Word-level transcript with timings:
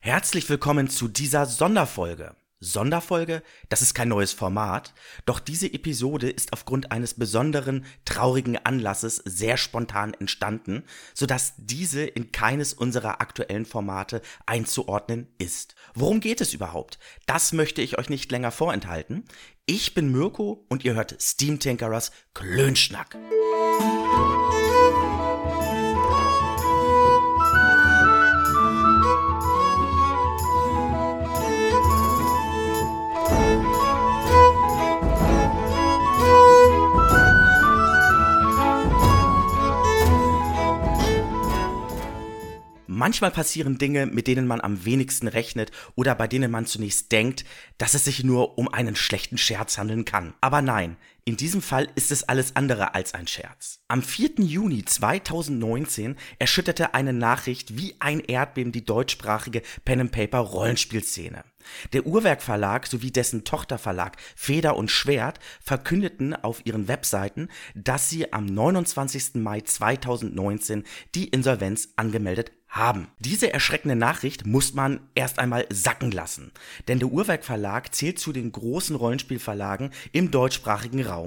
Herzlich 0.00 0.48
willkommen 0.48 0.88
zu 0.88 1.08
dieser 1.08 1.44
Sonderfolge. 1.46 2.36
Sonderfolge, 2.60 3.42
das 3.68 3.82
ist 3.82 3.94
kein 3.94 4.08
neues 4.08 4.32
Format, 4.32 4.94
doch 5.26 5.38
diese 5.40 5.72
Episode 5.72 6.30
ist 6.30 6.52
aufgrund 6.52 6.92
eines 6.92 7.14
besonderen, 7.14 7.84
traurigen 8.04 8.56
Anlasses 8.64 9.16
sehr 9.24 9.56
spontan 9.56 10.14
entstanden, 10.14 10.84
sodass 11.14 11.54
diese 11.56 12.04
in 12.04 12.32
keines 12.32 12.74
unserer 12.74 13.20
aktuellen 13.20 13.66
Formate 13.66 14.22
einzuordnen 14.46 15.28
ist. 15.38 15.74
Worum 15.94 16.20
geht 16.20 16.40
es 16.40 16.54
überhaupt? 16.54 16.98
Das 17.26 17.52
möchte 17.52 17.82
ich 17.82 17.98
euch 17.98 18.08
nicht 18.08 18.30
länger 18.30 18.52
vorenthalten. 18.52 19.24
Ich 19.66 19.94
bin 19.94 20.10
Mirko 20.10 20.64
und 20.68 20.84
ihr 20.84 20.94
hört 20.94 21.20
Steam 21.20 21.58
Tinkerers 21.58 22.12
Klönschnack. 22.34 23.16
Manchmal 43.08 43.30
passieren 43.30 43.78
Dinge, 43.78 44.04
mit 44.04 44.26
denen 44.26 44.46
man 44.46 44.60
am 44.60 44.84
wenigsten 44.84 45.28
rechnet 45.28 45.72
oder 45.94 46.14
bei 46.14 46.28
denen 46.28 46.50
man 46.50 46.66
zunächst 46.66 47.10
denkt, 47.10 47.46
dass 47.78 47.94
es 47.94 48.04
sich 48.04 48.22
nur 48.22 48.58
um 48.58 48.68
einen 48.68 48.96
schlechten 48.96 49.38
Scherz 49.38 49.78
handeln 49.78 50.04
kann. 50.04 50.34
Aber 50.42 50.60
nein, 50.60 50.98
in 51.24 51.36
diesem 51.36 51.60
Fall 51.60 51.88
ist 51.94 52.10
es 52.10 52.28
alles 52.28 52.56
andere 52.56 52.94
als 52.94 53.14
ein 53.14 53.26
Scherz. 53.26 53.80
Am 53.88 54.02
4. 54.02 54.36
Juni 54.38 54.84
2019 54.84 56.16
erschütterte 56.38 56.94
eine 56.94 57.12
Nachricht 57.12 57.76
wie 57.76 57.94
ein 57.98 58.20
Erdbeben 58.20 58.72
die 58.72 58.84
deutschsprachige 58.84 59.62
Pen 59.84 60.08
Paper 60.10 60.38
Rollenspielszene. 60.38 61.44
Der 61.92 62.06
Uhrwerk 62.06 62.42
sowie 62.86 63.10
dessen 63.10 63.44
Tochterverlag 63.44 64.16
Feder 64.36 64.76
und 64.76 64.90
Schwert 64.90 65.38
verkündeten 65.60 66.34
auf 66.34 66.64
ihren 66.64 66.88
Webseiten, 66.88 67.48
dass 67.74 68.08
sie 68.08 68.32
am 68.32 68.46
29. 68.46 69.34
Mai 69.34 69.60
2019 69.60 70.84
die 71.14 71.28
Insolvenz 71.28 71.90
angemeldet 71.96 72.52
haben. 72.68 73.08
Diese 73.18 73.52
erschreckende 73.52 73.96
Nachricht 73.96 74.46
muss 74.46 74.74
man 74.74 75.00
erst 75.14 75.38
einmal 75.38 75.66
sacken 75.70 76.10
lassen, 76.10 76.52
denn 76.86 76.98
der 76.98 77.08
Uhrwerk 77.08 77.44
zählt 77.92 78.18
zu 78.18 78.32
den 78.32 78.52
großen 78.52 78.94
Rollenspielverlagen 78.94 79.90
im 80.12 80.30
deutschsprachigen 80.30 81.04
Raum. 81.04 81.17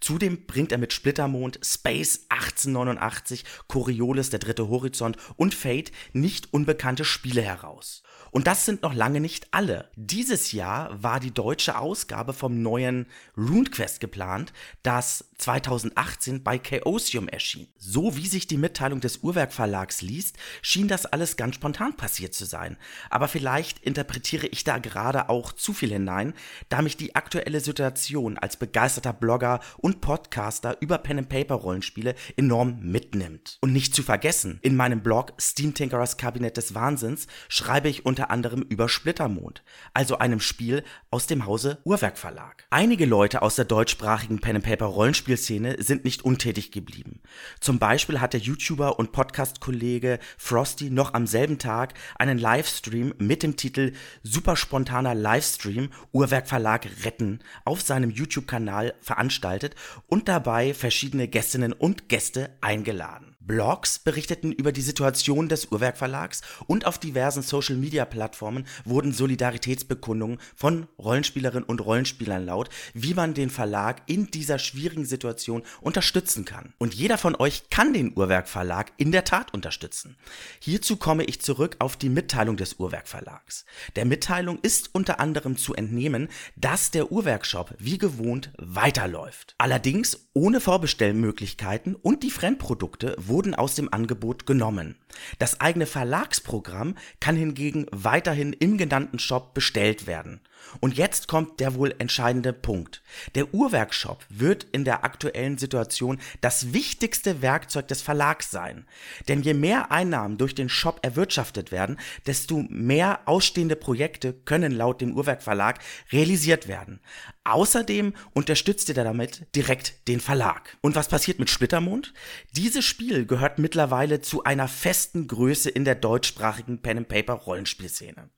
Zudem 0.00 0.46
bringt 0.46 0.72
er 0.72 0.78
mit 0.78 0.92
Splittermond, 0.92 1.58
Space 1.64 2.26
1889, 2.28 3.44
Coriolis, 3.68 4.30
der 4.30 4.38
dritte 4.38 4.68
Horizont 4.68 5.16
und 5.36 5.54
Fate 5.54 5.92
nicht 6.12 6.52
unbekannte 6.52 7.04
Spiele 7.04 7.42
heraus. 7.42 8.02
Und 8.30 8.46
das 8.46 8.64
sind 8.64 8.82
noch 8.82 8.94
lange 8.94 9.20
nicht 9.20 9.48
alle. 9.50 9.90
Dieses 9.94 10.52
Jahr 10.52 11.02
war 11.02 11.20
die 11.20 11.34
deutsche 11.34 11.78
Ausgabe 11.78 12.32
vom 12.32 12.62
neuen 12.62 13.06
RuneQuest 13.36 14.00
geplant, 14.00 14.54
das 14.82 15.26
2018 15.42 16.42
bei 16.42 16.58
Chaosium 16.58 17.28
erschien. 17.28 17.66
So 17.76 18.16
wie 18.16 18.26
sich 18.26 18.46
die 18.46 18.56
Mitteilung 18.56 19.00
des 19.00 19.18
Uhrwerk 19.18 19.52
Verlags 19.52 20.00
liest, 20.00 20.36
schien 20.62 20.86
das 20.86 21.04
alles 21.04 21.36
ganz 21.36 21.56
spontan 21.56 21.96
passiert 21.96 22.32
zu 22.32 22.44
sein. 22.44 22.76
Aber 23.10 23.26
vielleicht 23.26 23.80
interpretiere 23.80 24.46
ich 24.46 24.62
da 24.64 24.78
gerade 24.78 25.28
auch 25.28 25.52
zu 25.52 25.72
viel 25.72 25.90
hinein, 25.90 26.34
da 26.68 26.80
mich 26.80 26.96
die 26.96 27.16
aktuelle 27.16 27.60
Situation 27.60 28.38
als 28.38 28.56
begeisterter 28.56 29.12
Blogger 29.12 29.60
und 29.78 30.00
Podcaster 30.00 30.76
über 30.80 30.98
Pen 30.98 31.18
and 31.18 31.28
Paper 31.28 31.56
Rollenspiele 31.56 32.14
enorm 32.36 32.78
mitnimmt. 32.80 33.58
Und 33.60 33.72
nicht 33.72 33.94
zu 33.94 34.02
vergessen, 34.02 34.60
in 34.62 34.76
meinem 34.76 35.02
Blog 35.02 35.32
Steam 35.40 35.74
Tinkerers 35.74 36.16
Kabinett 36.16 36.56
des 36.56 36.74
Wahnsinns 36.74 37.26
schreibe 37.48 37.88
ich 37.88 38.06
unter 38.06 38.30
anderem 38.30 38.62
über 38.62 38.88
Splittermond, 38.88 39.64
also 39.92 40.18
einem 40.18 40.40
Spiel 40.40 40.84
aus 41.10 41.26
dem 41.26 41.46
Hause 41.46 41.78
Uhrwerk 41.84 42.16
Verlag. 42.16 42.64
Einige 42.70 43.06
Leute 43.06 43.42
aus 43.42 43.56
der 43.56 43.64
deutschsprachigen 43.64 44.38
Pen 44.38 44.56
and 44.56 44.64
Paper 44.64 44.86
Rollenspiel 44.86 45.31
Rollenspielszene 45.32 45.82
sind 45.82 46.04
nicht 46.04 46.24
untätig 46.24 46.70
geblieben. 46.70 47.20
Zum 47.60 47.78
Beispiel 47.78 48.20
hat 48.20 48.32
der 48.34 48.40
YouTuber 48.40 48.98
und 48.98 49.12
Podcast-Kollege 49.12 50.18
Frosty 50.36 50.90
noch 50.90 51.14
am 51.14 51.26
selben 51.26 51.58
Tag 51.58 51.94
einen 52.16 52.38
Livestream 52.38 53.14
mit 53.18 53.42
dem 53.42 53.56
Titel 53.56 53.92
Super 54.22 54.56
spontaner 54.56 55.14
Livestream 55.14 55.90
Uhrwerk 56.12 56.48
Verlag 56.48 56.86
retten 57.04 57.40
auf 57.64 57.80
seinem 57.80 58.10
YouTube-Kanal 58.10 58.94
veranstaltet 59.00 59.74
und 60.06 60.28
dabei 60.28 60.74
verschiedene 60.74 61.28
Gästinnen 61.28 61.72
und 61.72 62.08
Gäste 62.08 62.50
eingeladen. 62.60 63.31
Blogs 63.46 63.98
berichteten 63.98 64.52
über 64.52 64.70
die 64.70 64.82
Situation 64.82 65.48
des 65.48 65.72
Uhrwerk 65.72 65.96
Verlags 65.96 66.42
und 66.66 66.86
auf 66.86 66.98
diversen 66.98 67.42
Social 67.42 67.76
Media 67.76 68.04
Plattformen 68.04 68.66
wurden 68.84 69.12
Solidaritätsbekundungen 69.12 70.38
von 70.54 70.86
Rollenspielerinnen 70.98 71.64
und 71.64 71.80
Rollenspielern 71.80 72.46
laut, 72.46 72.68
wie 72.94 73.14
man 73.14 73.34
den 73.34 73.50
Verlag 73.50 74.02
in 74.06 74.30
dieser 74.30 74.58
schwierigen 74.58 75.04
Situation 75.04 75.62
unterstützen 75.80 76.44
kann. 76.44 76.72
Und 76.78 76.94
jeder 76.94 77.18
von 77.18 77.34
euch 77.34 77.68
kann 77.68 77.92
den 77.92 78.16
Uhrwerk 78.16 78.48
Verlag 78.48 78.92
in 78.96 79.10
der 79.10 79.24
Tat 79.24 79.52
unterstützen. 79.52 80.16
Hierzu 80.60 80.96
komme 80.96 81.24
ich 81.24 81.40
zurück 81.40 81.76
auf 81.80 81.96
die 81.96 82.10
Mitteilung 82.10 82.56
des 82.56 82.78
Uhrwerk 82.78 83.08
Verlags. 83.08 83.64
Der 83.96 84.04
Mitteilung 84.04 84.60
ist 84.62 84.94
unter 84.94 85.18
anderem 85.18 85.56
zu 85.56 85.74
entnehmen, 85.74 86.28
dass 86.56 86.92
der 86.92 87.10
Uhrwerkshop 87.10 87.74
wie 87.78 87.98
gewohnt 87.98 88.52
weiterläuft. 88.58 89.56
Allerdings 89.58 90.28
ohne 90.32 90.60
Vorbestellmöglichkeiten 90.60 91.94
und 91.96 92.22
die 92.22 92.30
Fremdprodukte 92.30 93.16
aus 93.54 93.74
dem 93.74 93.92
Angebot 93.92 94.46
genommen. 94.46 94.96
Das 95.38 95.60
eigene 95.60 95.86
Verlagsprogramm 95.86 96.96
kann 97.20 97.36
hingegen 97.36 97.86
weiterhin 97.90 98.52
im 98.52 98.76
genannten 98.76 99.18
Shop 99.18 99.54
bestellt 99.54 100.06
werden. 100.06 100.40
Und 100.80 100.96
jetzt 100.96 101.28
kommt 101.28 101.60
der 101.60 101.74
wohl 101.74 101.94
entscheidende 101.98 102.52
Punkt. 102.52 103.02
Der 103.34 103.52
Uhrwerkshop 103.52 104.24
wird 104.28 104.64
in 104.72 104.84
der 104.84 105.04
aktuellen 105.04 105.58
Situation 105.58 106.18
das 106.40 106.72
wichtigste 106.72 107.42
Werkzeug 107.42 107.88
des 107.88 108.00
Verlags 108.00 108.50
sein. 108.50 108.86
Denn 109.28 109.42
je 109.42 109.54
mehr 109.54 109.90
Einnahmen 109.90 110.38
durch 110.38 110.54
den 110.54 110.68
Shop 110.68 111.00
erwirtschaftet 111.02 111.72
werden, 111.72 111.98
desto 112.26 112.64
mehr 112.68 113.20
ausstehende 113.26 113.76
Projekte 113.76 114.32
können 114.32 114.72
laut 114.72 115.00
dem 115.00 115.14
Uhrwerkverlag 115.16 115.80
realisiert 116.10 116.68
werden. 116.68 117.00
Außerdem 117.44 118.14
unterstützt 118.34 118.88
ihr 118.88 118.94
damit 118.94 119.46
direkt 119.56 120.06
den 120.08 120.20
Verlag. 120.20 120.76
Und 120.80 120.94
was 120.94 121.08
passiert 121.08 121.40
mit 121.40 121.50
Splittermond? 121.50 122.14
Dieses 122.52 122.84
Spiel 122.84 123.21
gehört 123.26 123.58
mittlerweile 123.58 124.20
zu 124.20 124.44
einer 124.44 124.68
festen 124.68 125.26
Größe 125.26 125.70
in 125.70 125.84
der 125.84 125.94
deutschsprachigen 125.94 126.82
Pen-and-Paper-Rollenspielszene. 126.82 128.30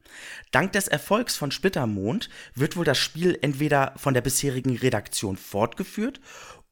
Dank 0.51 0.73
des 0.73 0.89
Erfolgs 0.89 1.37
von 1.37 1.51
Splittermond 1.51 2.29
wird 2.55 2.77
wohl 2.77 2.85
das 2.85 2.99
Spiel 2.99 3.39
entweder 3.41 3.93
von 3.97 4.15
der 4.15 4.21
bisherigen 4.21 4.77
Redaktion 4.77 5.37
fortgeführt 5.37 6.21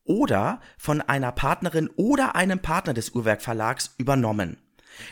oder 0.04 0.60
von 0.78 1.00
einer 1.00 1.32
Partnerin 1.32 1.88
oder 1.96 2.34
einem 2.34 2.60
Partner 2.60 2.94
des 2.94 3.10
Uhrwerk 3.10 3.42
Verlags 3.42 3.94
übernommen. 3.98 4.58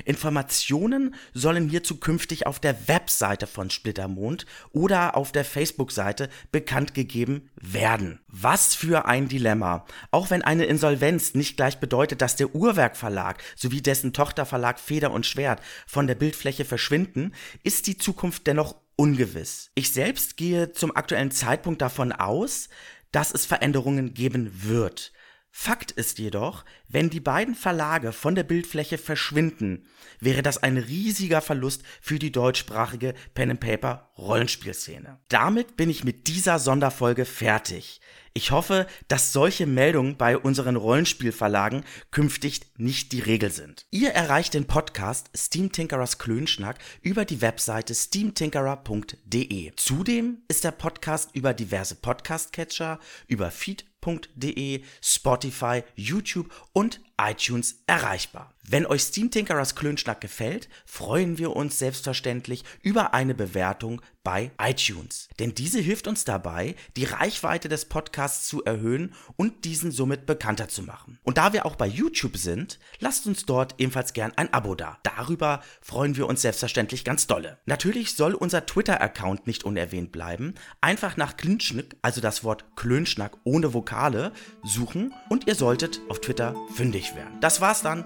Informationen 0.05 1.15
sollen 1.35 1.69
hierzu 1.69 1.99
künftig 1.99 2.47
auf 2.47 2.61
der 2.61 2.89
Webseite 2.89 3.47
von 3.47 3.71
Splittermond 3.71 4.47
oder 4.73 5.17
auf 5.17 5.33
der 5.33 5.45
Facebook-Seite 5.45 6.29
bekannt 6.53 6.95
gegeben 6.95 7.51
werden. 7.57 8.21
Was 8.29 8.75
für 8.75 9.07
ein 9.07 9.29
Dilemma. 9.29 9.85
Auch 10.11 10.31
wenn 10.31 10.43
eine 10.43 10.65
Insolvenz 10.65 11.35
nicht 11.35 11.57
gleich 11.57 11.79
bedeutet, 11.79 12.23
dass 12.23 12.37
der 12.37 12.55
Uhrwerk 12.55 12.97
Verlag 12.97 13.43
sowie 13.57 13.83
dessen 13.83 14.13
Tochterverlag 14.13 14.79
Feder 14.79 15.11
und 15.11 15.27
Schwert 15.27 15.61
von 15.87 16.07
der 16.07 16.15
Bildfläche 16.15 16.65
verschwinden, 16.65 17.33
ist 17.63 17.87
die 17.87 17.97
Zukunft 17.97 18.47
dennoch 18.47 18.77
ungewiss. 18.97 19.71
Ich 19.75 19.93
selbst 19.93 20.37
gehe 20.37 20.73
zum 20.73 20.95
aktuellen 20.95 21.31
Zeitpunkt 21.31 21.81
davon 21.81 22.13
aus, 22.13 22.69
dass 23.13 23.33
es 23.33 23.47
Veränderungen 23.47 24.15
geben 24.15 24.51
wird. 24.63 25.13
Fakt 25.53 25.91
ist 25.91 26.19
jedoch, 26.19 26.65
wenn 26.89 27.11
die 27.11 27.21
beiden 27.21 27.55
Verlage 27.55 28.13
von 28.13 28.35
der 28.35 28.45
Bildfläche 28.45 28.99
verschwinden, 28.99 29.85
wäre 30.21 30.43
das 30.43 30.59
ein 30.59 30.77
riesiger 30.77 31.41
Verlust 31.41 31.83
für 32.01 32.19
die 32.21 32.31
deutschsprachige 32.31 33.15
Pen 33.35 33.51
and 33.51 33.61
Paper 33.61 34.11
Rollenspielszene. 34.17 35.19
Damit 35.29 35.77
bin 35.77 35.91
ich 35.91 36.05
mit 36.05 36.29
dieser 36.29 36.59
Sonderfolge 36.59 37.25
fertig. 37.25 38.01
Ich 38.33 38.53
hoffe, 38.53 38.87
dass 39.09 39.33
solche 39.33 39.67
Meldungen 39.67 40.17
bei 40.17 40.39
unseren 40.39 40.77
Rollenspielverlagen 40.77 41.85
künftig 42.13 42.61
nicht 42.77 43.11
die 43.11 43.19
Regel 43.19 43.51
sind. 43.51 43.87
Ihr 43.91 44.11
erreicht 44.11 44.55
den 44.55 44.67
Podcast 44.67 45.31
Steam 45.37 45.73
Tinkerers 45.73 46.19
Klönschnack 46.19 46.79
über 47.03 47.25
die 47.25 47.41
Webseite 47.41 47.93
steamtinkerer.de. 47.93 49.73
Zudem 49.75 50.43
ist 50.47 50.63
der 50.63 50.71
Podcast 50.71 51.31
über 51.35 51.55
diverse 51.55 51.97
Podcast-Catcher, 51.97 53.01
über 53.27 53.51
Feed 53.51 53.90
Podcast.de, 54.01 54.83
Spotify, 55.03 55.83
YouTube 55.95 56.51
und 56.73 57.01
iTunes 57.21 57.83
erreichbar. 57.87 58.55
Wenn 58.73 58.87
euch 58.87 59.03
Steam 59.03 59.33
Tinkerers 59.33 59.75
Klönschnack 59.75 60.21
gefällt, 60.21 60.69
freuen 60.87 61.39
wir 61.39 61.57
uns 61.57 61.81
selbstverständlich 61.81 62.63
über 62.83 63.15
eine 63.15 63.35
Bewertung 63.35 64.01
bei 64.23 64.53
iTunes. 64.63 65.29
Denn 65.41 65.57
diese 65.57 65.81
hilft 65.81 66.07
uns 66.07 66.25
dabei, 66.25 66.77
die 66.97 67.05
Reichweite 67.05 67.69
des 67.69 67.87
Podcasts 67.87 68.47
zu 68.47 68.63
erhöhen 68.63 69.13
und 69.35 69.65
diesen 69.65 69.91
somit 69.91 70.25
bekannter 70.25 70.69
zu 70.69 70.83
machen. 70.83 71.19
Und 71.25 71.37
da 71.37 71.53
wir 71.53 71.67
auch 71.67 71.75
bei 71.75 71.89
YouTube 71.89 72.37
sind, 72.37 72.79
lasst 73.01 73.27
uns 73.27 73.45
dort 73.45 73.75
ebenfalls 73.79 74.13
gern 74.13 74.33
ein 74.37 74.55
Abo 74.55 74.77
da. 74.77 74.99
Darüber 75.03 75.65
freuen 75.81 76.17
wir 76.17 76.29
uns 76.29 76.43
selbstverständlich 76.43 77.05
ganz 77.05 77.27
dolle. 77.27 77.59
Natürlich 77.67 78.15
soll 78.15 78.35
unser 78.35 78.67
Twitter-Account 78.67 79.49
nicht 79.49 79.65
unerwähnt 79.65 80.13
bleiben. 80.13 80.55
Einfach 80.81 81.17
nach 81.17 81.37
Klünschnick, 81.37 81.97
also 82.03 82.21
das 82.21 82.45
Wort 82.45 82.77
Klönschnack 82.77 83.37
ohne 83.43 83.75
Vokale, 83.75 84.33
suchen 84.63 85.13
und 85.29 85.49
ihr 85.49 85.57
solltet 85.57 86.01
auf 86.09 86.21
Twitter 86.21 86.55
fündig 86.77 87.17
werden. 87.17 87.41
Das 87.41 87.61
war's 87.61 87.83
dann. 87.83 88.05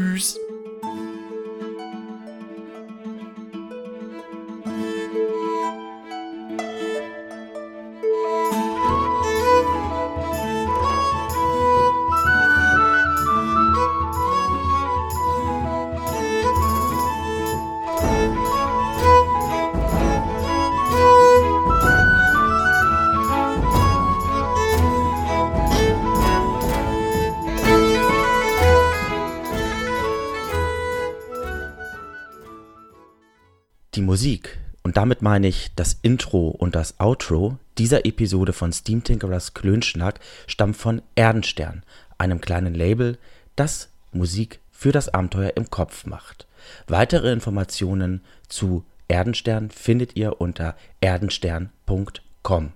Tschüss! 0.00 0.49
Die 33.96 34.02
Musik, 34.02 34.56
und 34.84 34.96
damit 34.96 35.20
meine 35.20 35.48
ich 35.48 35.74
das 35.74 35.98
Intro 36.02 36.46
und 36.48 36.76
das 36.76 37.00
Outro 37.00 37.58
dieser 37.76 38.06
Episode 38.06 38.52
von 38.52 38.72
Steam 38.72 39.02
Tinkerers 39.02 39.52
Klönschnack, 39.52 40.20
stammt 40.46 40.76
von 40.76 41.02
Erdenstern, 41.16 41.82
einem 42.16 42.40
kleinen 42.40 42.74
Label, 42.74 43.18
das 43.56 43.88
Musik 44.12 44.60
für 44.70 44.92
das 44.92 45.08
Abenteuer 45.08 45.54
im 45.56 45.70
Kopf 45.70 46.06
macht. 46.06 46.46
Weitere 46.86 47.32
Informationen 47.32 48.20
zu 48.48 48.84
Erdenstern 49.08 49.70
findet 49.70 50.14
ihr 50.14 50.40
unter 50.40 50.76
erdenstern.com. 51.00 52.72